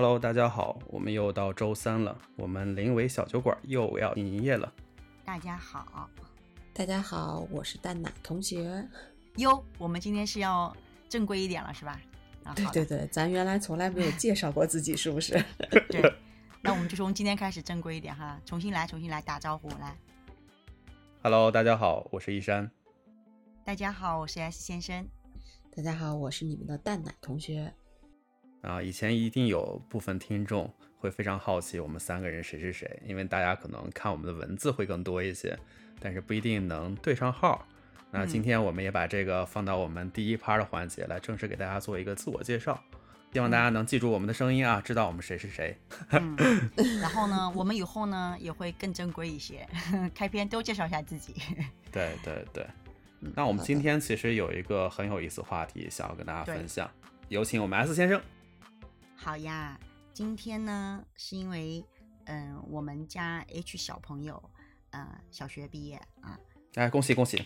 [0.00, 4.72] Hello，大家好，我们又到周三了，我们临尾小酒馆又要营业了。
[5.24, 6.08] 大家好，
[6.72, 8.88] 大家好，我是蛋奶同学。
[9.38, 10.72] 哟，我们今天是要
[11.08, 12.00] 正规一点了，是吧？
[12.44, 15.32] 啊，对对对，咱原来从来没有介绍过自己，是不是？
[15.90, 16.14] 对，
[16.60, 19.96] 那我们就从今天开始正规一点哈，重新来，重新来打招呼来。
[21.24, 22.70] Hello，大家好，我是一山。
[23.64, 25.04] 大家好，我是 S 先生。
[25.74, 27.74] 大家好，我是你们的蛋奶同学。
[28.62, 35.58] 啊，以前一定有部分听众会非常好奇我们三个人谁是谁，因为大家可能看我们的文字会更多一些，
[36.00, 37.66] 但是不一定能对上号。
[38.10, 42.82] 那今天我们也把这个放到我们第一趴的环节来正式给大家做一个自我介绍，
[43.34, 45.76] 希望大家能记住我们的声音啊，知道我们谁是谁。
[46.08, 49.68] 然后呢，我们以后呢也会更正规一些，
[50.14, 51.34] 开篇都介绍一下自己。
[51.92, 52.66] 对对对。
[53.20, 56.90] 那我们今天其实有一个很有意思话题想要跟大家分享，
[57.28, 58.18] 有请我们 S 先生。
[59.20, 59.78] 好呀，
[60.14, 61.84] 今天呢是因为
[62.26, 64.40] 嗯我们家 H 小朋友
[64.90, 66.38] 呃小学毕业啊，
[66.76, 67.44] 哎恭喜恭喜！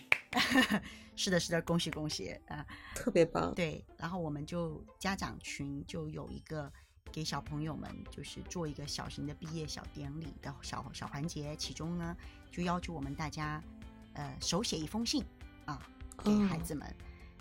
[1.17, 3.53] 是的是的恭喜恭喜啊，特别棒。
[3.55, 6.71] 对，然后我们就家长群就有一个
[7.11, 12.15] 给小朋友们就是做一个小型的毕业小典礼的小小环节，其中呢
[12.51, 13.61] 就要求我们大家
[14.13, 15.25] 呃手写一封信。
[15.65, 15.81] 啊，
[16.23, 16.95] 给孩子们，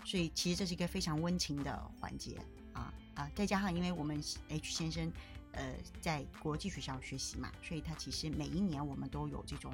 [0.05, 2.41] 所以其实这是一个非常温情的环节
[2.73, 3.31] 啊啊！
[3.35, 5.13] 再加上因为我们 H 先生
[5.53, 9.73] 呃在国际学校学习嘛，所以他其实每一年我们都有这种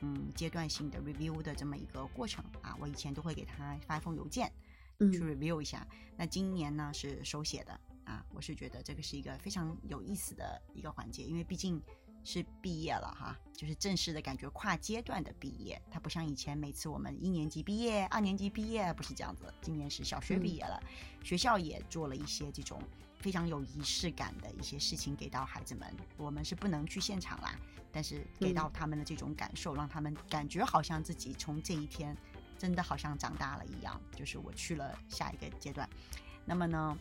[0.00, 2.76] 嗯阶段性的 review 的这么一个过程啊。
[2.80, 4.52] 我以前都会给他发一封邮件
[4.98, 5.86] 去 review 一下。
[6.16, 11.82] 那今年呢是手写的啊，我是觉得这个是一个非常有意思的一个环节，因为毕竟。
[12.26, 15.80] 是毕业了哈，就是正式的感觉，跨阶段的毕业。
[15.88, 19.44] 它不像以前每次我们一年级毕业、二年级毕业不是这样子。
[19.62, 20.82] 今年是小学毕业了，
[21.22, 22.82] 学校也做了一些这种
[23.20, 25.88] 非常有仪式感的一些事情给到孩子们。
[26.16, 27.54] 我们是不能去现场啦，
[27.92, 32.16] 但是给到他们的这种感受，让他们感觉好像自己从这一天
[32.58, 34.00] 真的好像长大了一样。
[34.16, 35.88] 就是我去了下一个阶段。
[36.44, 36.98] 那么呢，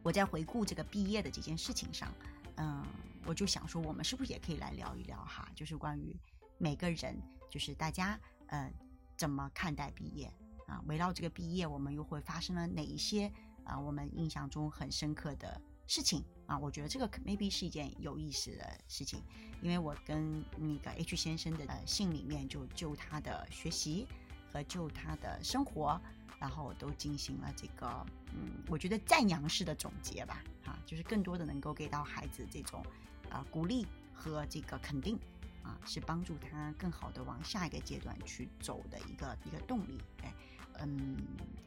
[0.00, 2.08] 我在回顾这个毕业的这件事情上，
[2.54, 2.86] 嗯。
[3.26, 5.48] 我就想说，我们是不是也可以来聊一聊哈？
[5.54, 6.18] 就是关于
[6.58, 8.18] 每个人，就是大家
[8.48, 8.72] 呃
[9.16, 10.32] 怎么看待毕业
[10.66, 10.82] 啊？
[10.86, 13.30] 围绕这个毕业，我们又会发生了哪一些
[13.64, 13.78] 啊？
[13.78, 16.58] 我们印象中很深刻的事情啊？
[16.58, 19.22] 我觉得这个 maybe 是一件有意思的事情，
[19.60, 24.06] 因为我跟那个 H 先生的呃信里面就就他的学习
[24.52, 26.00] 和就他的生活。
[26.40, 32.84] 然后都进行了这个，嗯，我觉得赞扬式的总结吧，啊，就是更多的能够给到孩子这种，
[33.32, 35.18] 啊，鼓励和这个肯定，
[35.62, 39.98] 啊，是帮助他更好的往下一个阶段去走的一个一个动力。
[40.22, 40.34] 哎，
[40.80, 41.16] 嗯，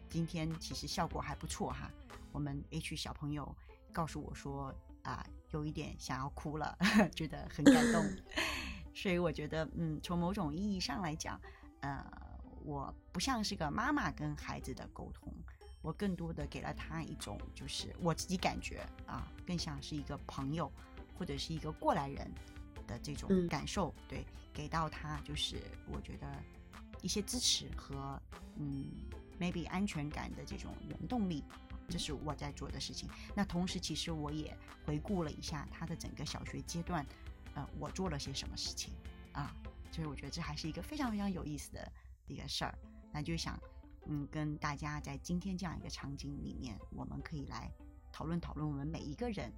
[0.10, 1.92] 今天其实效果还不错哈，
[2.32, 3.56] 我们 H 小朋友
[3.92, 6.78] 告诉我说，啊，有一点想要哭了，
[7.16, 8.06] 觉得很感动，
[8.94, 11.40] 所以我觉得，嗯，从某种意义上来讲，
[11.82, 12.06] 呃。
[12.68, 15.32] 我不像是个妈妈跟孩子的沟通，
[15.84, 20.72] 我更多的给了他一种，就是我自己感觉啊，更像是一个朋友
[21.18, 22.32] 或者是一个过来人
[22.86, 25.62] 的这种感受，对，给到他就是
[25.92, 26.28] 我觉得
[27.02, 28.22] 一些支持和
[28.58, 28.86] 嗯
[29.40, 31.44] ，maybe 安全感的这种原动力，
[31.90, 33.10] 这是我在做的事情。
[33.36, 34.56] 那同时，其实我也
[34.86, 37.06] 回顾了一下他的整个小学阶段，
[37.54, 38.94] 呃，我做了些什么事情
[39.34, 39.56] 啊，
[39.92, 41.92] 所以我觉得这还是一个非常非常有意思的。
[42.28, 42.76] 一个事儿，
[43.12, 43.56] 那就想，
[44.08, 47.72] 嗯，跟大家在今天这样一个场景里面，我们可以来
[48.12, 49.54] 讨论讨论我们每一个人，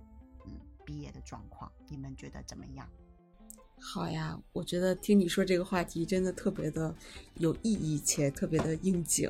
[0.45, 2.87] 嗯，毕业的状况，你们觉得怎么样？
[3.77, 6.95] 好呀，我觉得听你说这个话题真的特别的
[7.35, 9.29] 有意义且特别的应景。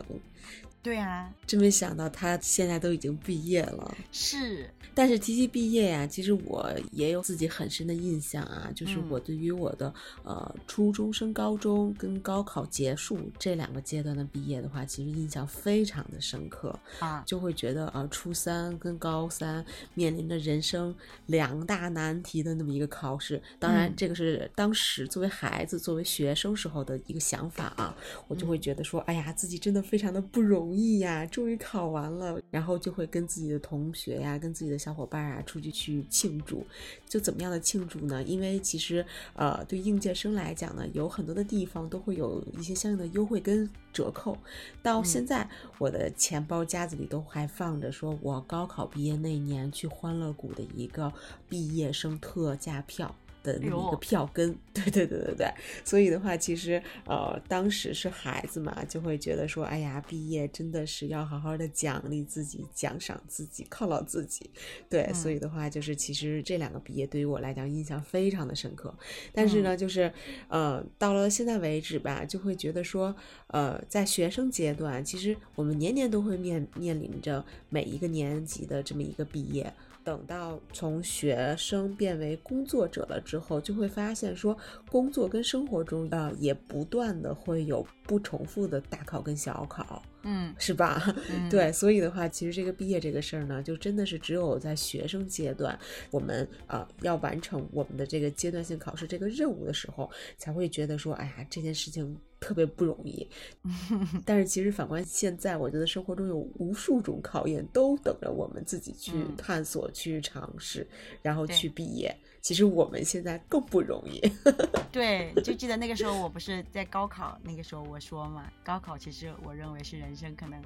[0.88, 3.98] 对啊，真没想到他现在都已经毕业了。
[4.10, 9.94] 是，但是提起毕业呀，其实我也有自己很深的印象啊，就是我对于我的
[10.24, 20.96] 呃初中升高中跟高考结束这两个阶段的毕业的话，其实印象非常的深刻啊，就会觉得呃初三跟高三面临着人生
[21.26, 23.44] 两大难题的那么一个考试。
[23.60, 27.94] 当然，这个是当时作为孩子、作为学生时候的一个想法啊，
[28.30, 30.77] 我就会觉得说，哎呀，自己真的非常的不容易。
[30.78, 36.64] 意呀，终于考完了，然后就会跟自己的同学呀，跟自己的小伙伴啊出去去庆祝。
[37.10, 38.22] 就怎么样的庆祝呢？
[38.24, 44.38] 因为其实呃，对应届生来讲呢，有很多的地方都会有一些相应的优惠跟折扣。
[44.84, 51.12] 到现在，我的钱包夹子里都还放着，说我高考毕业那年去欢乐谷的一个
[51.50, 53.16] 毕业生特价票。
[53.48, 54.56] 的那么一个票根。
[54.74, 55.52] 对对对对对，
[55.84, 64.52] 所以的话，其实呃，当时是孩子嘛，就会觉得说，哎呀，毕业真的是要好好的奖励自己、奖赏自己、犒劳自己。
[64.88, 68.94] 对，所以的话，就是其实这两个毕业对于我来讲印象非常的深刻。
[69.34, 70.12] 但是呢，就是
[70.48, 73.16] 呃，到了现在为止吧，就会觉得说，
[73.48, 79.74] 呃，在学生阶段，其实我们年年都会面面临着每一个年级的这么一个毕业。
[80.08, 84.58] 等到从学生变为工作者了之后，就会发现说，
[84.90, 91.02] 工作跟生活中呃也不断的会有不重复的大考跟小考，嗯是吧？
[91.32, 95.80] 嗯 对，所以的话，其实这个毕业这个事儿呢，就真的是只有在学生阶段，
[96.12, 103.26] 我们呃要完成我们的这个阶段性考试这个任务的时候，才会觉得说，哎呀，这件事情特别不容易。
[104.26, 110.86] 但是其实反观现在，我觉得生活中有无数种考验都等着我们自己去嗯探索、去尝试，
[111.22, 112.14] 然后去毕业。
[112.48, 114.22] 其实我们现在更不容易。
[114.90, 120.64] 对，就记得那个时候我不是在高考那个时候我说嘛，高考其实我认为是人生可能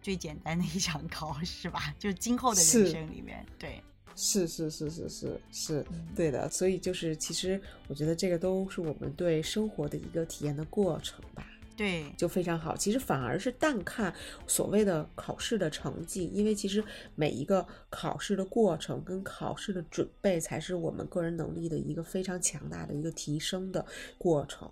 [0.00, 3.82] 最简单的一场考 试吧，就是今后的人生里面，对，
[4.14, 11.44] 是是是是是是嗯对的，所以就是其实我觉得这个都是我们对生活的一个体验的过程吧。
[11.76, 12.76] 对，就非常好。
[12.76, 14.14] 其实反而是淡看
[14.46, 16.82] 所谓的考试的成绩，因为其实
[17.16, 23.84] 每一个考试的过程跟考试的准备，才是我们个人能力的一个非常强大的一个提升的
[24.16, 24.70] 过程，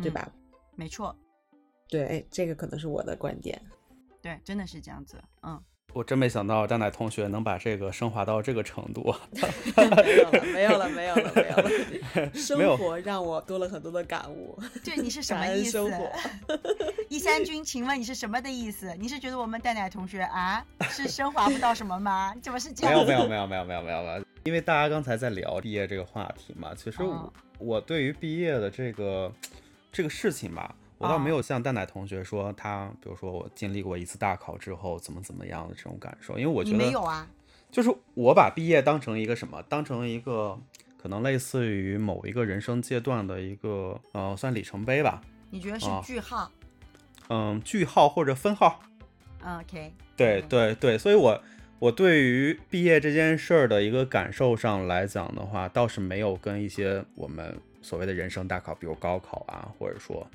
[0.00, 0.32] 对吧？
[0.76, 1.16] 没错，
[1.88, 3.60] 对，哎这个可能是我的观点。
[4.22, 5.60] 对，真的是这样子，嗯，
[5.94, 9.14] 我真没想到蛋奶同学能把这个升华到这个程度。
[10.02, 12.30] 没有了，没有了，没有了，没有了。
[12.34, 14.58] 生活让我多了很多的感悟。
[14.84, 16.10] 对你是什么意思生活？
[17.08, 18.92] 一三君，请问你是什么的意思？
[18.98, 22.32] 你是觉得我们蛋奶同学啊是升华不到什么吗？
[22.34, 22.94] 你怎么是这样？
[22.94, 29.32] 没有没有没有没有没有没有没有，因为大家刚才在聊毕业这个话题嘛，其实我、哦我对于毕业的这个
[29.92, 30.74] 这个事情吧，
[31.04, 37.28] 我倒哦没有像蛋奶同学说他，比如说我经历过一次大考之后怎么怎么样的这种感受，因为我觉得没有啊？
[37.70, 40.58] 就是我把毕业当成一个什么，当成一个
[40.96, 45.20] 可能类似于某一个人生阶段的一个呃算里程碑吧，
[45.50, 46.50] 你觉得是哦句号？
[47.28, 48.80] 嗯，句号或者分号，
[49.42, 50.48] 嗯，OK，对嗯。
[50.48, 51.42] 对对，所以我
[51.78, 60.26] 我对于毕业这件事儿的一个感受上来讲的话，倒是没有跟一些我们所谓的人生大考，比如高考啊，或者说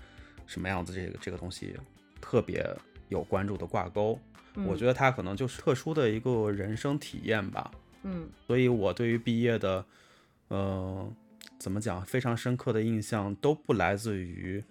[0.50, 1.78] 什么样子这个这个东西
[2.20, 2.68] 特别
[3.08, 4.20] 有关注的挂钩。
[4.66, 7.72] 我觉得，得它可能就是特殊的一个人生体验吧。
[8.02, 9.86] 嗯所以我对于毕业的，
[10.48, 11.10] 呃，
[11.60, 14.62] 怎么讲，非常深刻的印象都不来自于，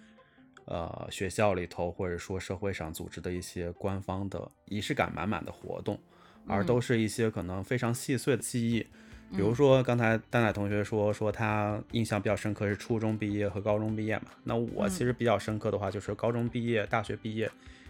[0.65, 5.97] 呃，学校里头或者说社会上组织的一些官方的仪式感满满的活动，
[6.45, 8.85] 而都是一些可能非常细碎的记忆。
[9.31, 17.49] 比如说刚才丹奶同学说说他印象比较深刻是初中毕业和高中毕业嘛，那我嗯其实比较深刻的话就是高中毕业、大学毕业，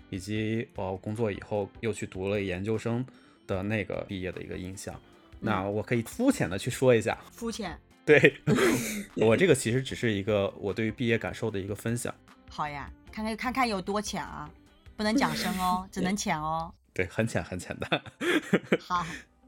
[0.09, 3.05] 以及我工作以后又去读了研究生
[3.47, 4.93] 的那个毕业的一个印象。
[5.39, 8.33] 那我可以肤浅的去说一下，肤浅， 对
[9.15, 12.13] 我这个其实只是一个我对于毕业感受的一个分享。
[12.49, 14.49] 好呀，看看看看有多浅啊，
[14.97, 16.73] 不能讲深哦， 只能浅哦。
[16.93, 18.01] 对，很浅很浅的
[18.81, 18.95] 好，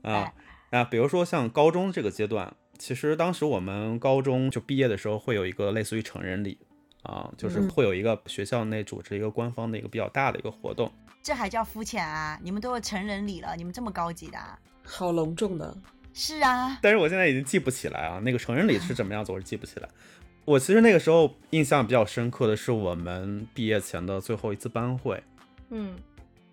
[0.03, 0.33] 啊哎。
[0.71, 6.57] 那比如说像高中这个阶段，其实当时我们高中就毕业的时候会有一个类似于成人礼
[7.03, 10.91] 啊，就是嗯会有一个学校内组织一个官方的一个比较大的一个活动。
[11.21, 12.39] 这还叫肤浅啊？
[12.41, 14.57] 你们都有成人礼了，你们这么高级的啊？
[14.83, 15.77] 好隆重的，
[16.13, 19.89] 是啊，但是我现在已经记不起来啊，那个成人礼是怎么样子，我是记不起来。
[20.45, 25.21] 我其实那个时候印象比较深刻的是我们毕业前的最后一次班会，
[25.69, 25.93] 嗯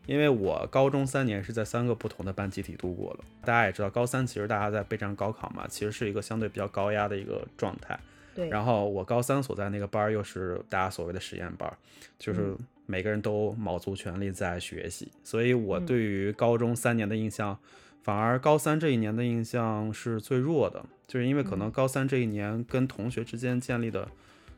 [0.09, 3.21] 因为我高中三年是在三个不同的班集体度过了。
[3.43, 8.01] 大家也知道，高三其实大家在备战高考嘛，其实是一个相对比较高压的一个状态。
[8.35, 11.77] 对，然后我高三所在那个班儿又是大家所谓的实验班儿，
[12.19, 17.59] 就是每个人都卯足全力在学习，所以我嗯对于高中三年的印象，
[18.03, 24.09] 反而高三这一年的印象是最弱的，就是因为可能高三这一年跟同学之间建立的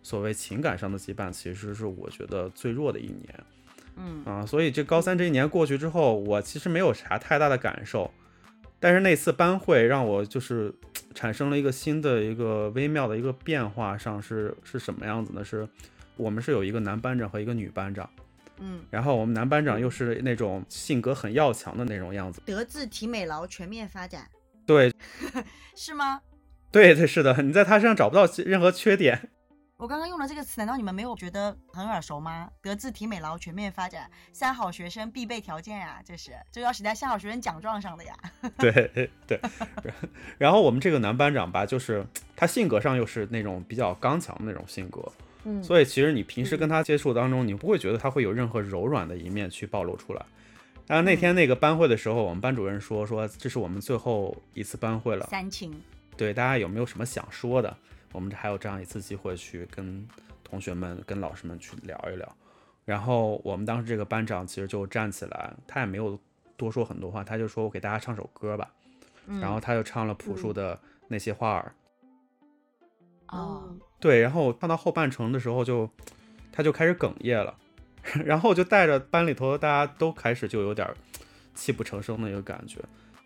[0.00, 3.35] 所谓情感上的羁绊，其实是我觉得最弱的一年。
[3.97, 4.25] 嗯。
[4.25, 8.11] 啊，所以这高三这一年过去之后，我其实没有啥太大的感受，
[8.79, 10.75] 但是那次班会让我就是
[11.15, 15.45] 产生了一个新的一个微妙的一个变化，上是是什么样子呢？
[15.45, 15.69] 是
[16.17, 18.09] 我们是有一个男班长和一个女班长，
[18.59, 24.29] 嗯，然后我们男班长又是那种性格很要强的那种样子，德智体美劳全面发展
[24.67, 24.93] 对。
[25.75, 26.21] 是吗？
[26.71, 29.31] 对对是的，你在他身上找不到任何缺点，
[29.81, 32.51] 我刚刚用了这个词，难道你们没有觉得很耳熟吗？
[32.61, 38.15] 德智体美劳全面发展，三好学生必备条件呀，这是这要写在三好学生奖状上的呀。
[38.59, 39.41] 对对，
[40.37, 42.07] 然后我们这个男班长吧，就是
[42.37, 45.03] 他性格上又是那种比较刚强的那种性格，
[45.45, 50.23] 嗯，所以其实你平时跟他接触当中，你不会觉得他会有任何柔软的一面去暴露出来。
[50.87, 55.83] 但是那天那个班会的时候，我们班主任说说这是我们最后一次班会了，三清，
[56.19, 57.75] 对大家有没有什么想说的？
[58.12, 60.07] 我们还有这样一次机会去跟
[60.43, 62.37] 同学们、跟老师们去聊一聊。
[62.85, 66.19] 然后我们当时这个班长其实就站起来，他也没有
[66.57, 68.71] 多说很多话，他就说我给大家唱首歌吧。
[69.40, 71.73] 然后他就唱了朴树的那些花儿。
[73.29, 75.88] 哦，对，然后唱到后半程的时候就，
[76.50, 77.55] 他就开始哽咽了，
[78.25, 80.93] 然后就带着班里头的大家都开始就有点
[81.55, 82.81] 泣不成声的一个感觉，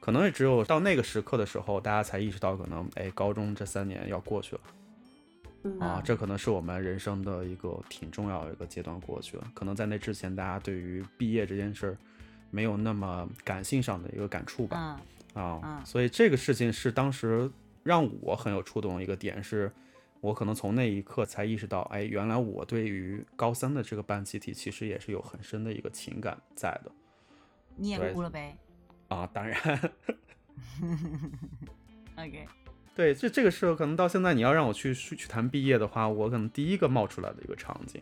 [0.04, 4.61] 可能也只有到那个时刻的时候，大家才意识到可能哎，高中这三年要过去了
[5.62, 11.96] 嗯啊，这可能是我们人生的一个挺重要的一个阶段过去了，可能在那之前，大家对于毕业这件事儿
[12.50, 15.00] 没有那么感性上的一个感触吧。
[15.32, 17.50] 嗯啊，嗯所以这个事情是当时
[17.82, 19.73] 让我很有触动的一个点，是
[20.20, 26.92] 我可能从那一刻才意识到，哎，原来我对于高三的这个班集体其实也是有很深的一个情感在的
[27.76, 28.54] 你也哭了呗
[29.14, 29.30] 啊。
[29.33, 29.59] 当然？
[32.16, 32.47] OK，
[32.94, 38.00] 对，这这个是可能到现在你要让我去去去谈毕业的话，我可能第一个冒出来的一个场景。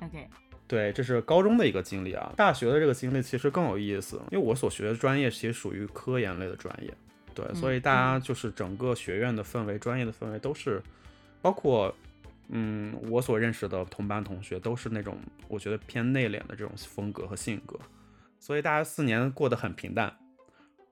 [0.00, 0.28] OK，
[0.68, 2.32] 对，这是高中的一个经历啊。
[2.36, 6.92] 大学的这个经历其实更有意思，因为我所学的专业其实属于科研类的专业，
[7.34, 10.82] 对，所以大家就是整个学院的氛围、专业的氛围都是，
[11.40, 11.94] 包括
[12.48, 15.16] 嗯，我所认识的同班同学都是那种
[15.48, 17.78] 我觉得偏内敛的这种风格和性格，
[18.38, 20.14] 所以大家四年过得很平淡。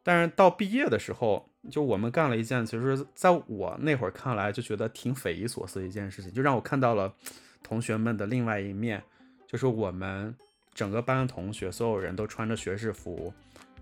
[0.02, 7.14] 但是到毕业的时候，就我们干了一件，其实在我那会儿看来就觉得挺匪夷所思的一件事情，就让我看到了
[7.62, 9.02] 同学们的另外一面，
[9.46, 10.34] 就是我们
[10.74, 13.32] 整个班的同学，所有人都穿着学士服，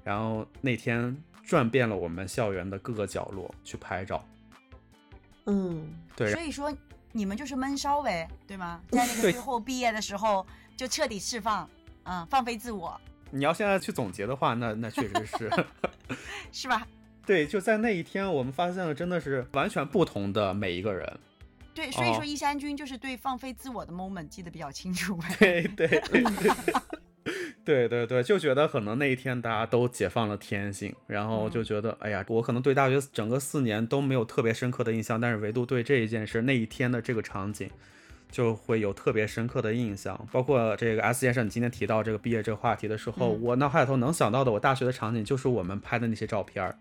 [0.04, 4.22] 然后那天转遍了我们校园的各个角落去拍照。
[5.46, 6.70] 嗯，对所以说
[7.12, 8.80] 你们就是闷烧呗，对吗？
[8.92, 10.46] 在那个最后毕业的时候
[10.76, 11.68] 就彻底释放，
[12.04, 13.00] 嗯，放飞自我，
[13.30, 15.50] 你要现在去总结的话，那那确实是。
[16.52, 16.86] 是吧？
[17.24, 21.18] 对，就在那一天，我们发现了真的是完全不同的每一个人。
[21.72, 25.36] 对，所以哦说一山君就是对放飞自我的 moment 记得比较清楚 呗。
[25.38, 26.24] 对对对
[27.64, 37.70] 对对对，就觉得可能那一天大家都解放了天性，然后就觉得，哎呀，我可能对大学整个四年都没有特别深刻的印象，但是唯独对这一件事，那一天的这个场景。
[38.30, 43.42] 就会有特别深刻的印象，包括这个 S 先生，你今天提到这个毕业这个话题的时候，嗯。
[43.42, 46.78] 我脑海里头能想到的，我大学的场景就是我们拍的那些照片儿，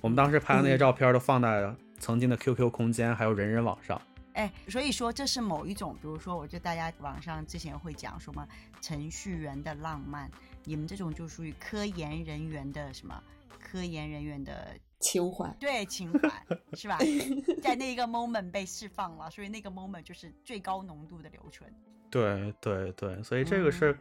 [0.00, 4.00] 我们当时拍的那些照片儿都放在曾经的 QQ 空间，还有人人网上。
[4.34, 8.46] 哎，所以说这是某一种，比如说，我就大家网上之前会讲什么
[8.82, 10.30] 程序员的浪漫，
[10.64, 13.18] 你们这种就属于科研人员的什么
[13.58, 14.68] 科研人员的
[15.06, 15.56] 情怀。
[15.60, 16.28] 对情怀
[16.74, 16.98] 是吧？
[17.62, 21.72] 在那一个 moment 被释放了，所以那个 moment 就是最高浓度的留存。
[22.10, 23.96] 对对对，所以这个是，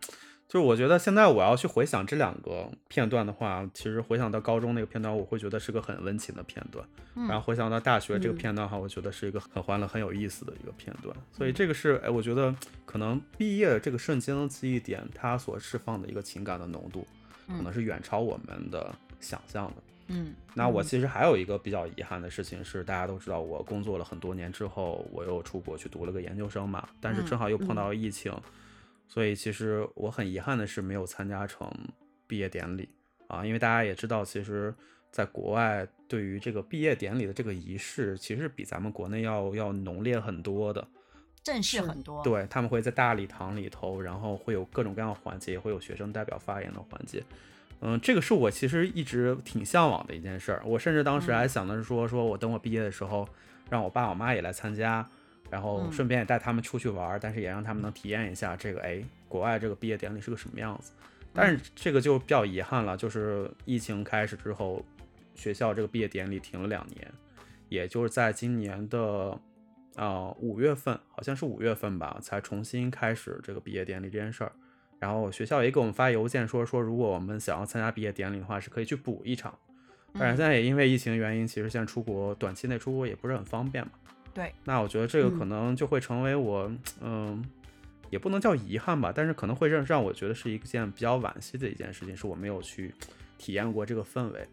[0.48, 6.88] 就是我觉得现在我要去回想这两个片段的话，其实回想到高中那个片段，我会觉得是个很温情的片段。
[7.16, 11.16] 嗯然后回想到大学这个嗯片段的话，我觉得是一个很欢乐、很有意思的一个片段。
[11.32, 12.54] 所以这个是，哎，我觉得
[12.86, 17.06] 可能毕业这个瞬间的记忆点，它所释放的一个情感的浓度，
[17.48, 19.74] 可能是远超我们的想象的。
[20.08, 28.32] 嗯那我其实还有一个比较遗憾的事情是，大家都知道我工作了很多年之后，我又出国去读了个研究生嘛，但是正好又碰到了疫情，
[29.08, 31.68] 所以其实我很遗憾的是没有参加成
[32.28, 32.88] 毕业典礼
[33.28, 34.72] 啊，因为大家也知道，其实
[35.12, 40.88] 在国外对于这个毕业典礼的这个仪式，其实比咱们国内要要浓烈很多的。
[41.44, 42.24] 正式很多。
[42.24, 47.24] 对，他们会在大礼堂里头，然后会有各种各样的环节，也会有学生代表发言的环节。
[47.88, 50.60] 嗯，这个是我其实一直挺向往的一件事儿。
[50.66, 53.30] 我甚至当时还想的是说，说我等我毕业的时候，
[53.70, 55.08] 让我爸我妈也来参加，
[55.52, 60.94] 然后嗯顺便也带他们出去玩儿，但是也让他们能体验一下这个哎，国外这个毕业典礼是个什么样子。
[61.32, 64.84] 但是这个就比较遗憾了，就是疫情开始之后，
[65.36, 67.14] 学校这个毕业典礼停了两年，
[67.70, 69.40] 也就是在今年的
[69.96, 74.52] 啊五月份，好像是五月份吧，才重新开始这个毕业典礼这件事儿。
[75.06, 79.54] 然后学校也给我们发邮件说说，如果我们想要参加毕业典礼的话，是可以去补一场。
[80.18, 83.92] 但是现在也因为疫情原因，其实现在出国短期内出国也不是很方便嘛。
[84.34, 86.72] 对，那我觉得这个嗯可能就会成为我，
[87.02, 87.46] 嗯，
[88.10, 92.92] 也不能叫遗憾吧，但是可能会让让我觉得是一件比较惋惜的一件事情，是我没有去
[93.38, 94.48] 体验过这个氛围。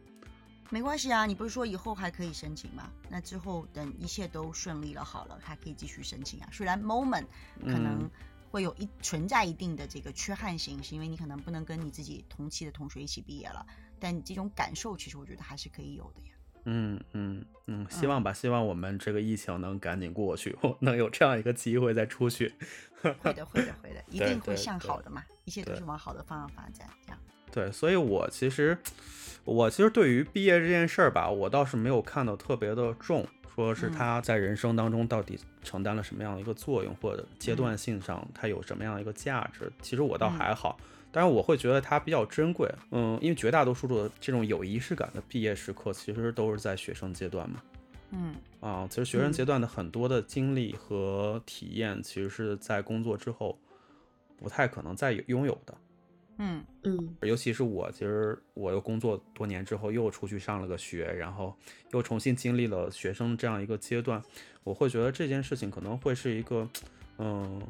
[0.68, 2.90] 没关系啊，你不是说以后还可以申请吗？
[3.08, 6.48] 那之后等一切都顺利了，好了，还可以继续申请啊。
[6.52, 7.24] 虽然 moment
[7.60, 8.10] 可能嗯
[8.52, 13.66] 会有一存在一定的这个缺憾性，是因为你可能不能跟你自己同期的同学一起毕业了，
[13.98, 16.34] 但你这种感受其实我觉得还是可以有的呀。
[16.64, 22.54] 嗯嗯嗯，希望吧，希望我们这个疫情能赶紧过去，我能有这样一个机会再出去。
[23.22, 27.18] 会的，会的，会的，一定会向好的嘛，一切都是往好的方向发展，这样。
[27.52, 28.76] 对，所以我其实，
[29.44, 39.70] 我其实对于毕业这件事儿吧，我倒是没有看到特别的重，说是嗯他在人生当中到底承担了什么样的一个作用，或者阶嗯段性上他有什么样的一个价值。
[39.82, 40.78] 其实我倒嗯还好，
[41.10, 42.66] 但是我会觉得它比较珍贵。
[42.90, 47.62] 嗯，因为绝大多数的这种有仪式感的毕业时刻，其实都是在学生阶段嘛。
[48.12, 53.58] 嗯啊，其实学生嗯阶段的很多的经历和体验，其实是在工作之后
[54.38, 55.74] 不太可能再有拥有的。
[56.44, 61.56] 嗯嗯尤其是我，其实我又工作多年之后，又出去上了个学，然后
[61.92, 64.20] 又重新经历了学生这样一个阶段，
[64.64, 66.68] 我会觉得这件事情可能会是一个，
[67.18, 67.62] 嗯，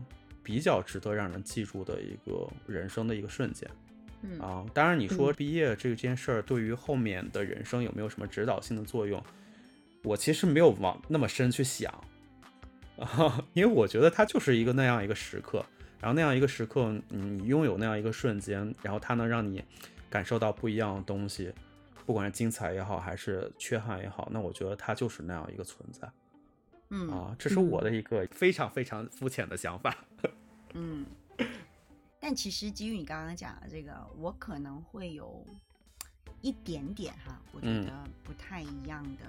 [0.42, 3.70] 比较值得让人记住的一个人生的一个瞬间
[4.22, 4.64] 嗯啊。
[4.72, 9.22] 当然，你说嗯毕业这件事儿对于后面的人生有没有什么指导性的作用，
[10.02, 11.92] 我其实没有往那么深去想，
[12.96, 15.62] 啊， 因为我觉得它就是一个那样一个时刻。
[16.02, 19.64] 然后那样一个时刻，嗯你拥有那样一个瞬间，然后它能让你
[20.10, 21.54] 感受到不一样的东西，
[22.04, 26.10] 不管是精彩也好，还是缺憾也好，那我觉得它就是那样一个存在
[26.90, 27.36] 嗯啊。
[27.38, 29.96] 这是我的一个非常非常肤浅的想法。
[30.74, 31.06] 嗯。
[32.18, 35.44] 但其实基于你刚刚讲的这个，我可能会有
[36.40, 37.92] 一点点哈，我觉嗯得
[38.24, 39.24] 不太一样的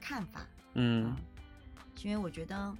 [0.00, 0.46] 看法。
[0.74, 1.16] 嗯
[2.02, 2.74] 因为我觉得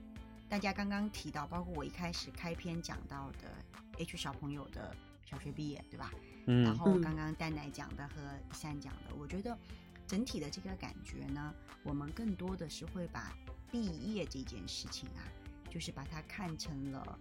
[0.49, 3.51] 大家刚刚提到，包括我一开始开篇讲到的
[3.99, 6.13] H 小朋友的小学毕业，对吧？
[6.47, 8.15] 嗯然嗯后嗯刚刚蛋奶讲的和
[8.53, 9.59] 珊讲的，我觉得
[10.07, 13.37] 整体的这个感觉呢，我们更多的是会把
[13.73, 15.27] 毕业这件事情啊，
[15.69, 17.19] 就是把它看成了，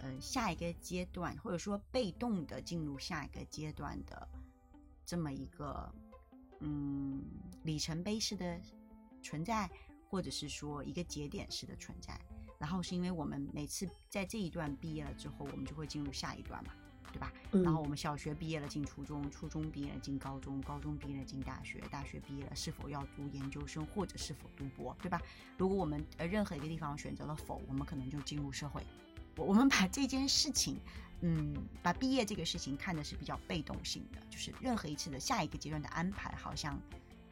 [0.00, 4.28] 呃，下一个阶段，或者说被动的进入下一个阶段的
[5.04, 5.92] 这么一个，
[6.60, 7.20] 嗯，
[7.64, 8.60] 里程碑式的
[9.20, 9.68] 存在，
[10.08, 12.16] 或者是说一个节点式的存在。
[12.58, 16.72] 然后是因为我们每次在这一段毕业了之后，我们就会进入下一段嘛，
[17.12, 17.32] 对吧？
[17.52, 25.22] 嗯，然后我们小学毕业了进初中，初中毕业了进高中，高中毕业了进大学，大学毕业了是否要读研究生或者是否读博，对吧？
[25.56, 28.82] 如果我们呃任何一个地方选择了否，我们可能就进入社会。
[29.36, 30.80] 我我们把这件事情，
[31.20, 36.76] 嗯，把毕业这个事情看的是比较被动性的，就是任何一次的下一个阶段的安排，好像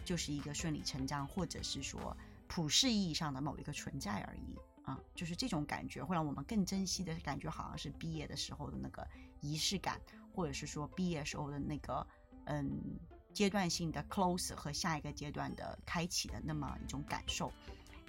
[0.05, 4.57] 就是一个顺理成章，或者是说普世意义上的某一个存在而已。
[4.87, 9.07] 啊，就是这种感觉会让我们更珍惜的感觉，好像是毕业的时候的那个
[9.41, 10.01] 仪式感，
[10.33, 12.07] 或者是说毕业时候的那个
[12.45, 12.99] 嗯
[13.35, 17.53] 阶段性的 close 和下一个阶段的开启的那么一种感受。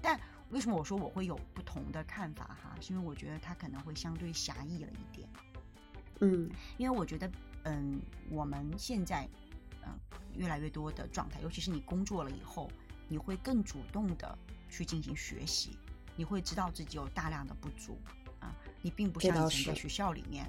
[0.02, 0.20] 但
[0.52, 2.78] 为什么我说我会有不同的看法哈？
[2.80, 5.28] 是因为我觉得它可能会相对狭义了一点。
[6.22, 7.30] 嗯因为我觉得，
[7.64, 9.28] 嗯，我们现在，
[9.84, 10.00] 嗯，
[10.36, 12.72] 越来越多的状态，尤其是你工作了以后，
[13.08, 14.38] 你会更主动的
[14.70, 15.78] 去进行学习，
[16.18, 17.98] 你会知道自己有大量的不足
[18.42, 20.46] 啊，你并不像以前在学校里面，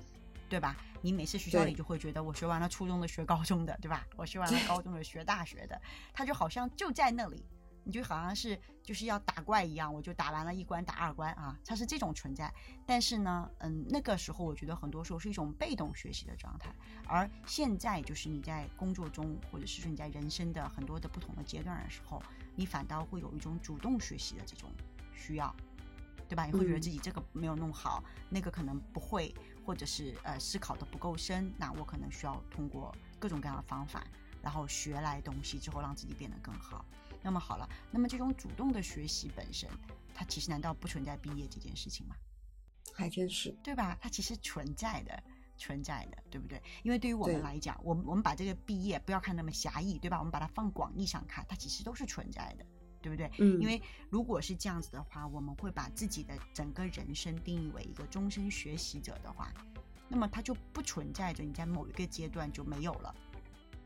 [0.48, 0.76] 对吧？
[1.00, 4.04] 你每次学校里就会觉得我学完了初中的学高中的，对吧？
[4.16, 5.80] 我学完了高中的学大学的，
[6.12, 7.46] 它就好像就在那里。
[7.84, 12.52] 你就好像是就是要打怪一样，我就打完了一关打二关啊，它是这种存在。
[12.84, 16.70] 但是呢，嗯，那个时候我觉得很多时候是一种被动学习的状态，
[17.06, 22.22] 而现在就是你在工作中，或者是说你在人生的很多的不同的阶段的时候，
[22.54, 24.70] 你反倒会有一种主动学习的这种
[25.18, 25.54] 需要，
[26.28, 26.46] 对吧？
[26.46, 29.34] 你会觉得嗯自己这个没有弄好，那个可能不会，
[29.66, 34.06] 或者是呃思考的不够深，那我可能需要通过各种各样的方法，
[34.40, 36.84] 然后学来东西之后，让自己变得更好。
[37.20, 39.68] 那么好了，那么这种主动的学习本身，
[40.14, 42.14] 它其实难道不存在毕业这件事情吗？
[42.94, 43.98] 还真是，对吧？
[44.00, 45.22] 它其实存在的，
[45.56, 46.62] 存在的，对不对？
[46.84, 50.18] 因为对于我们来讲，我们我们把这个毕业不要看那么狭义，对吧？
[50.18, 52.64] 我们把它放广义上看，它其实都是存在的，
[53.00, 53.30] 对不对？
[53.38, 53.80] 嗯，因为
[54.10, 59.52] 如果是这样子的话，我们会把自己的整个人生定义为一个终身学习者的话，
[60.08, 63.14] 那么它就不存在着你在某一个阶段就没有了，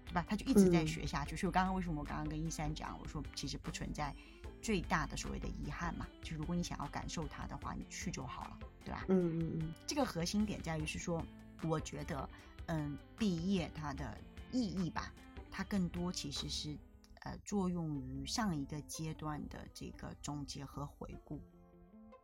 [0.06, 0.24] 对吧？
[0.28, 1.36] 他就一直在嗯学下去。
[1.36, 4.14] 所以我刚刚为什么我刚刚跟一三讲，我说其实不存在
[4.60, 9.04] 最大的所谓的遗憾嘛，就如果你想要感受它的话，你去就好了，对吧？
[9.08, 11.24] 嗯嗯嗯这个核心点在于是说，
[11.62, 12.28] 我觉得，
[12.66, 14.16] 嗯，毕业它的
[14.52, 15.12] 意义吧，
[15.50, 16.76] 它更多其实是
[17.24, 21.40] 呃作用于上一个阶段的这个总结和回顾。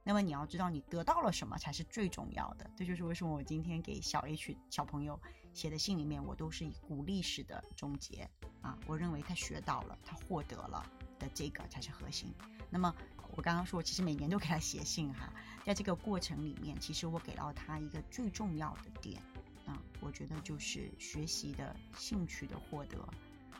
[0.04, 5.20] 那么你要知道你得到了什么才是最重要的，这就是为什么我今天给小 H 小朋友
[5.52, 8.28] 写的信里面，我都是以鼓励式的终结
[8.62, 8.78] 啊。
[8.87, 10.82] 我认为他学到了，他获得了
[11.18, 12.32] 的这个才是核心。
[12.70, 12.94] 那么
[13.37, 15.30] 我刚刚说，其实每年都给他写信哈，
[15.62, 19.22] 在这个过程里面，其实我给到他一个最重要的点
[19.66, 23.06] 啊，我觉得就是学习的兴趣的获得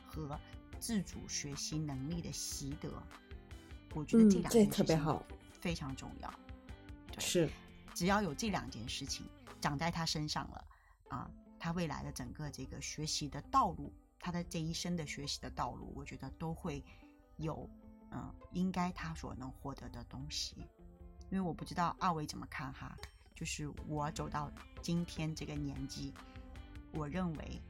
[0.07, 0.39] 和
[0.79, 2.91] 自主学习能力的习得。
[3.93, 6.33] 我觉得这两件特别好，非常重要。
[7.17, 7.49] 是，
[7.93, 9.25] 只要有这两件事情
[9.59, 10.65] 长在他身上了
[11.09, 16.83] 啊，他未来的整个这个学习的道路，他的这一生的学习的道路，我觉得都会
[17.37, 17.69] 有
[18.11, 20.55] 嗯，应该他所能获得的东西。
[21.31, 22.95] 因为我不知道二位怎么看哈，
[23.35, 26.13] 就是我走到今天这个年纪，
[26.93, 27.61] 我认为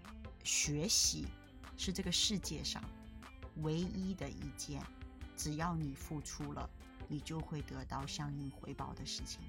[0.44, 1.26] 学习
[1.76, 2.84] 是这个世界上
[3.62, 4.82] 唯一的一件。
[5.38, 6.70] 只要你付出了，
[7.08, 9.40] 你就会得到相应回报的事情，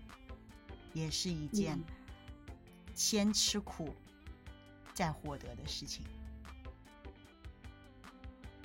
[0.92, 1.76] 也是一件
[2.94, 3.92] 先吃苦
[4.94, 6.06] 再获得的事情。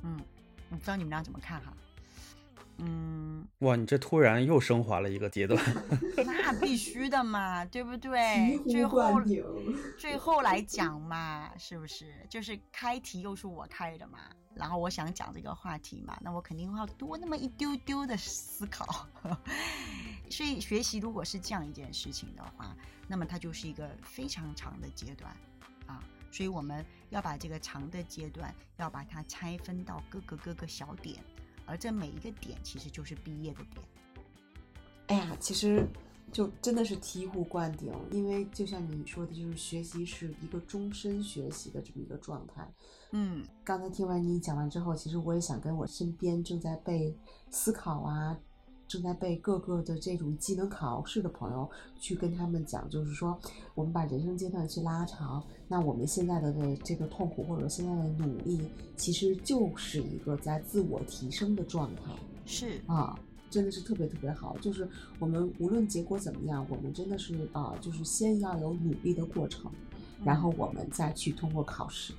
[0.04, 0.20] 嗯，
[0.70, 1.74] 我不知道你们俩怎么看哈。
[2.78, 5.62] 嗯，哇，你这突然又升华了一个阶段。
[6.26, 8.60] 那必须的嘛，对不对？
[8.70, 9.22] 最后
[9.98, 12.14] 最后来讲嘛，是不是？
[12.30, 14.20] 就是开题又是我开的嘛，
[14.54, 19.08] 然后我想讲这个话题嘛，那我肯定要多那么一丢丢的思考。
[20.30, 22.76] 所以学习如果是这样一件事情的话，
[23.08, 25.32] 那么它就是一个非常长的阶段
[25.88, 26.04] 啊。
[26.32, 31.24] 所以我们要把这个长的阶段要把它拆分到各个各个小点。
[31.66, 33.86] 而这每一个点其实就是毕业的点。
[35.08, 35.88] 哎呀，其实
[36.32, 42.68] 就真的是醍醐灌顶，因为就像你说的，就是学习是一个终身学习的这么一个状态。
[43.12, 47.16] 嗯，刚才听完你讲完之后，其实我也想跟我身边正在被
[47.50, 48.38] 思考啊。
[48.88, 51.70] 正在被各个的这种技能考试的朋友，
[52.00, 53.38] 去跟他们讲，就是说，
[53.74, 58.62] 我们把人生阶段去拉长，那我们现在的这个痛苦或者现在的努力，
[58.96, 62.12] 其实就是一个在自我提升的状态。
[62.46, 63.18] 是啊，
[63.50, 64.56] 真的是特别特别好。
[64.60, 64.88] 就是
[65.20, 69.72] 我们无论结果怎么样，我们真的是啊，就是先要有努力的过程，
[70.24, 72.14] 然后我们再去通过考试，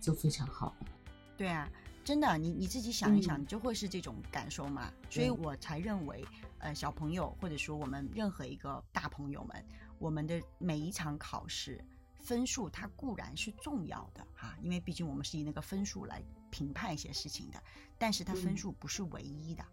[0.00, 0.72] 就非常好。
[1.36, 1.68] 对啊。
[2.04, 4.92] 真的，你你自己想一想，你就会是这种感受嘛。
[5.08, 6.24] 所以我才认为，
[6.58, 9.64] 呃，小朋友或者说我们任何一个大朋友们，
[9.98, 11.82] 我们的每一场考试
[12.18, 17.62] 分数它固然是重要的哈，因为毕竟我们是以那个分数来评判一些事情的，
[17.98, 19.64] 但是它分数不是唯一的。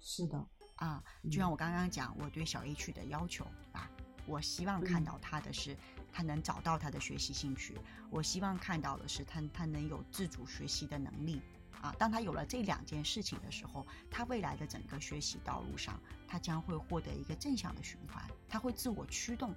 [0.00, 0.44] 是的，
[0.76, 3.88] 啊，就像我刚刚讲，我对小 H 的要求啊，
[4.26, 5.76] 我希望看到他的是。
[6.12, 7.78] 他能找到他的学习兴趣，
[8.10, 11.40] 我希望看到的是他他能有自主学习的能力
[11.80, 11.94] 啊。
[11.98, 19.54] 当他有了这两件事情的时候，他未来的整个学习道路上，他将会获得一个正向的循环，他会自我驱动。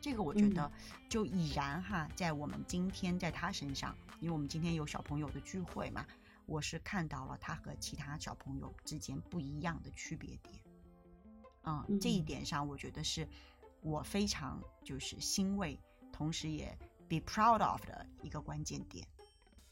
[0.00, 0.70] 这个我觉得
[1.08, 6.06] 就已然哈，在我们今天在他身上，因为我们今天有小朋友的聚会嘛，
[6.46, 10.54] 我是看到了他和其他小朋友之间不一样的区别点。
[11.66, 13.28] 嗯，这一点上我觉得是。
[13.84, 15.78] 我非常就是欣慰，
[16.10, 19.06] 同时也 be proud of 的一个关键点，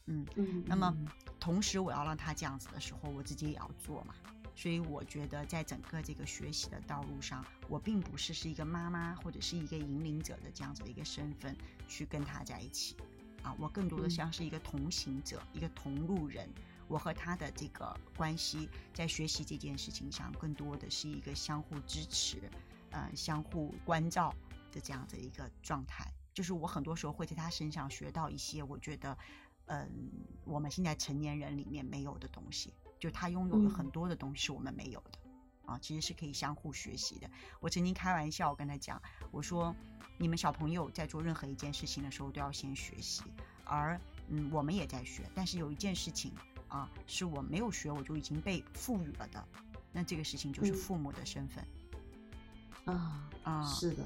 [0.05, 0.63] 嗯嗯。
[0.67, 0.95] 那么
[1.39, 4.13] 同时我要让他这样子的时候，我自己也要做嘛。
[4.55, 12.95] 所以我觉得在整个这个学习的道路上，我并不是是一个妈妈或者是一个引领者的这样子的一个身份去跟他在一起，
[13.41, 16.47] 啊，我更多的像是一个同行者，一个同路人。
[16.87, 22.37] 我和他的这个关系在学习这件事情上，更多的是一个相互支持。
[22.93, 24.33] 嗯，相互关照
[24.71, 29.17] 的这样的一个状态，就是我很多时候会在他身上学到一些我觉得，
[29.65, 29.89] 嗯，
[30.45, 35.19] 我们现在成年人里面没有的东西，就他拥有了很多的东西是我们没有的，
[35.65, 37.27] 啊，其实是可以相互学习的。
[37.59, 39.01] 我曾经开玩笑跟他讲，
[39.31, 39.75] 我说
[40.19, 43.23] 你们小朋友在做任何一件事情的时候都要先学习，
[43.65, 46.31] 而嗯，我们也在学，但是有一件事情
[46.67, 49.43] 啊，是我没有学我就已经被赋予了的，
[49.91, 51.65] 那这个事情就是父母的身份。
[52.85, 54.03] 啊啊，是的，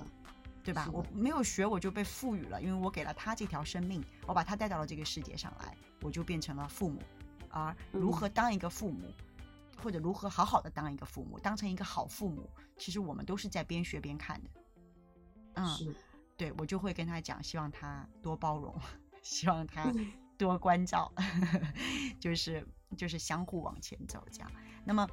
[0.64, 0.90] 对吧？
[0.92, 7.02] 我没有学，我就被赋予了，因为我给了他这条生命，我把他带到了这个世界上来，我就变成了父母。
[7.50, 9.12] 而如何当一个父母，
[9.82, 14.50] 或者如何好好的当一个父母，当成一个好父母，其实我们都是在边学边看的。
[15.56, 15.96] 嗯，
[16.36, 18.76] 对，我就会跟他讲，希望他多包容，
[19.24, 19.92] 希望他
[20.38, 21.12] 多关照，
[22.20, 24.52] 就是就是相互往前走这样。
[24.84, 25.08] 那么。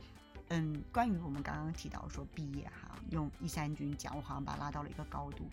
[0.49, 5.49] 嗯，关于我们刚刚提到说毕业哈，用一三军讲，我好像把它拉到了一个高度。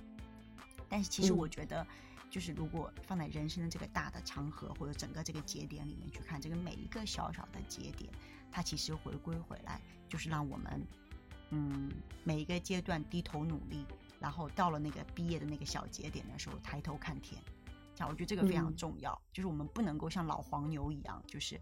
[0.89, 1.85] 但是其实我觉得，
[2.29, 8.11] 就是如果放在人生的这个大的长河或者整个这个节点里面去看，这个每一个小小的节点，
[8.51, 10.85] 它其实回归回来，就是让我们，
[11.51, 11.89] 嗯，
[12.25, 13.85] 每一个阶段低头努力，
[14.19, 17.41] 然后到了那个毕业的那个小节点的时候，抬头看天，
[17.95, 18.75] 像我觉得这个非常嗯。
[18.75, 21.59] 重要，就是我们不能够像老黄牛一样，就是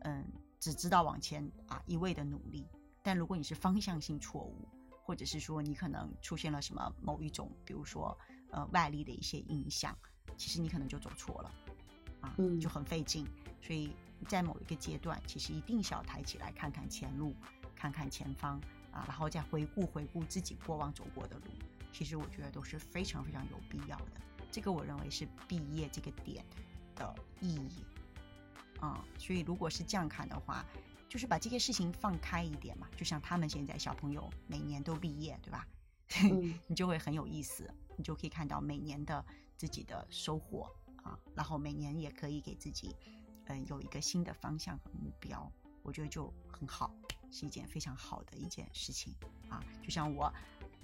[0.00, 0.24] 嗯
[0.62, 2.64] 只知道往前啊一味的努力，
[3.02, 4.68] 但如果你是方向性错误，
[5.04, 8.16] 或者是说你可能出现了什么某一种，比如说
[8.52, 9.98] 呃外力的一些影响，
[10.36, 11.52] 其实你可能就走错了，
[12.20, 13.26] 啊，嗯就很费劲。
[13.60, 13.96] 所以
[14.28, 17.34] 在某一个阶段，其实一定是要抬起来看看前路，
[17.74, 18.60] 看看前方
[18.92, 21.46] 啊，然后再回顾回顾自己过往走过的路。
[21.92, 24.12] 其实我觉得都是非常非常有必要的。
[24.52, 26.46] 这个我认为是毕业这个点
[26.94, 27.84] 的意义
[28.82, 30.66] 啊、所以如果是这样看的话，
[31.08, 32.88] 就是把这些事情放开一点嘛。
[32.96, 35.64] 就像他们现在小朋友每年都毕业，对吧？
[36.24, 39.24] 嗯 你就会很有意思，你就可以看到每年的
[39.56, 40.68] 自己的收获
[41.04, 42.96] 啊，然后每年也可以给自己，
[43.46, 45.48] 嗯、有一个新的方向和目标，
[45.84, 46.92] 我觉得就很好，
[47.30, 49.14] 是一件非常好的一件事情
[49.48, 49.62] 啊。
[49.80, 50.34] 就像我，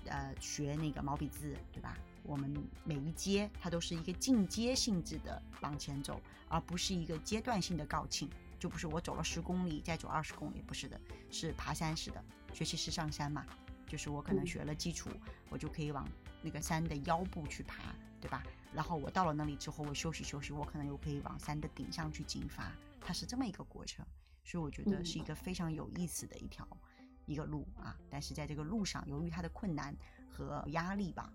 [0.06, 1.98] 呃，学那个毛笔字，对吧？
[2.28, 8.28] 我们每一阶它都是一个进阶性质的往前走，而不是一个阶段性的告罄。
[8.58, 13.46] 就不是我走了十公里再走二十公里，不是的，是爬山式的，学习是上山嘛，
[13.86, 15.08] 就是我可能嗯学了基础，
[15.48, 16.06] 我就可以往
[16.42, 18.42] 那个山的腰部去爬，对吧？
[18.74, 24.04] 然后我到了那里之后，我休息休息，我可能又可以往山的顶上去进发，它是这么一个过程，
[24.44, 26.66] 所以我觉得嗯是一个非常有意思的一条、
[27.26, 27.96] 一个路啊。
[28.10, 29.96] 但是在这个路上，由于它的困难
[30.28, 31.32] 和压力吧，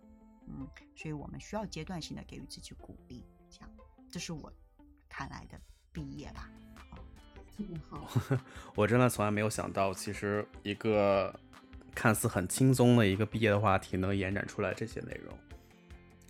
[0.47, 3.69] 嗯，所以我们需要阶段性的给予自己鼓励，这样，
[4.12, 4.51] 这是我
[5.10, 5.60] 看来的
[5.91, 6.49] 毕业吧。
[7.56, 8.08] 特别好。
[8.75, 11.34] 我真的从来没有想到，其实一个
[11.93, 15.38] 看似很轻松的一个毕业的话题，能延展出来这些内容。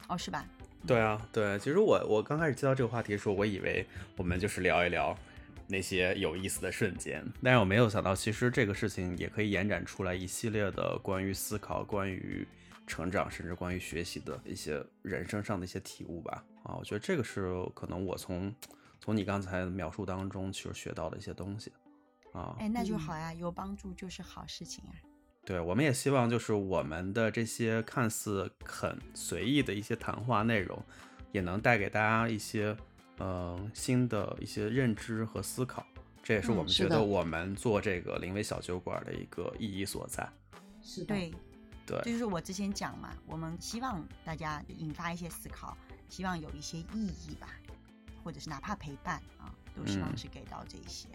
[0.10, 0.46] 哦，是吧？
[0.86, 5.18] 对啊，对，其实我我刚开始接到这个话题的时候，我以为我们就是聊一聊
[5.66, 12.46] 那些有意思的瞬间，但是我没有想到，其实这个事情也可以延展出来一系列的关于思考、关于
[12.86, 16.44] 成长，甚至关于学习的一些人生上的一些体悟吧。
[16.64, 18.54] 啊，我觉得这个是可能我从
[19.00, 21.72] 从你刚才描述当中其实学到的一些东西
[22.32, 22.56] 啊。
[22.60, 24.94] 哎，那就嗯好呀，有帮助就是好事情啊。
[25.46, 30.82] 对，我们也希望就是我们的这些看似很随意的一些谈话内容，
[31.34, 32.76] 也能带给大家一些
[33.20, 35.86] 嗯、呃新的一些认知和思考。
[36.24, 40.26] 这也是嗯我们觉得我们做这个临危小酒馆的一个意义所在。
[40.82, 41.34] 是的，对，
[41.86, 47.50] 对这就是我之前讲嘛，我们希望大家引发一些思考，希望有一些意义吧，
[48.24, 51.10] 或者是哪怕陪伴啊，都希望嗯是给到这一些。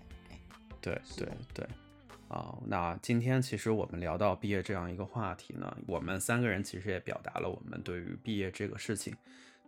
[0.81, 1.69] 对，对对对，
[2.29, 9.17] 啊、那今天其实我们聊到毕业这样一个话题呢，我们三个人其实也表达了我们对于毕业这个事情，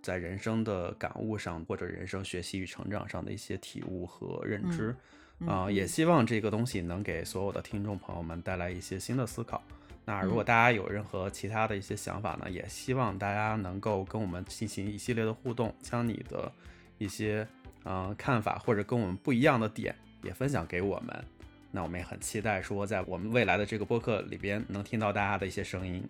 [0.02, 4.94] 在人生的感悟上或者人生学习与成长上的一些体悟和认知。
[5.38, 9.62] 嗯啊、也希望这个东西能给所有的听众朋友们带来一些新的思考。
[10.10, 16.50] 那如果嗯大家有任何其他的一些想法呢，也希望大家能够跟我们进行一系列的互动，将你的
[16.98, 17.46] 一些
[17.84, 19.94] 嗯、呃看法或者跟我们不一样的点
[20.24, 21.24] 也分享给我们。
[21.70, 26.04] 那我们也很期待说，在我们未来的这个播客里边能听到大家的一些声音。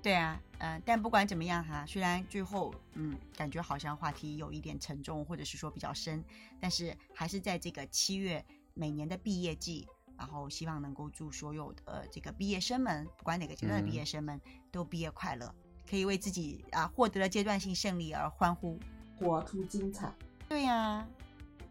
[0.00, 6.22] 对啊，呃，但不管怎么样哈，虽然最后嗯感觉好像话题有一点沉重，或者是说比较深，
[6.60, 8.44] 但是还是在这个七月
[8.74, 9.88] 每年的毕业季，
[10.18, 15.54] 然后希望能够祝所有的这个毕业生们，不管哪个阶段的毕业生们，都毕业快乐，
[15.88, 18.78] 可以为自己啊获得了阶段性胜利而欢呼。
[19.18, 20.12] 活出精彩。
[20.48, 21.06] 对呀、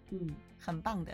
[0.09, 1.11] 嗯，很棒的。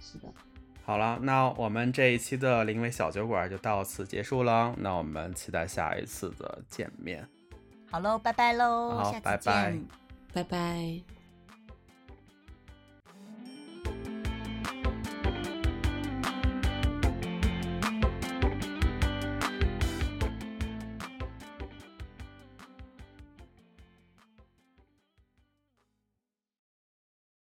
[0.00, 0.32] 是的，
[0.84, 4.74] 好了，那我们这一期的临尾小酒馆就到此结束了。
[4.78, 7.26] 那我们期待下一次的见面。
[7.90, 9.88] 好喽，拜拜喽，好下次拜拜见。
[10.32, 11.13] 拜拜。